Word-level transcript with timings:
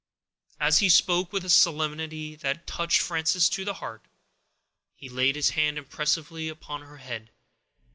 As 0.59 0.79
he 0.79 0.89
spoke, 0.89 1.31
with 1.31 1.45
a 1.45 1.49
solemnity 1.51 2.33
that 2.37 2.65
touched 2.65 2.99
Frances 3.01 3.47
to 3.49 3.63
the 3.63 3.75
heart, 3.75 4.07
he 4.95 5.09
laid 5.09 5.35
his 5.35 5.51
hand 5.51 5.77
impressively 5.77 6.49
upon 6.49 6.81
her 6.81 6.97
head. 6.97 7.29